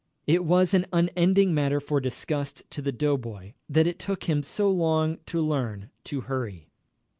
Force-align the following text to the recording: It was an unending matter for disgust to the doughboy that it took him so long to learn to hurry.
It 0.25 0.43
was 0.43 0.73
an 0.73 0.87
unending 0.91 1.53
matter 1.53 1.79
for 1.79 1.99
disgust 2.01 2.63
to 2.71 2.81
the 2.81 2.91
doughboy 2.91 3.53
that 3.69 3.85
it 3.85 3.99
took 3.99 4.23
him 4.23 4.41
so 4.41 4.67
long 4.67 5.19
to 5.27 5.39
learn 5.45 5.91
to 6.05 6.21
hurry. 6.21 6.71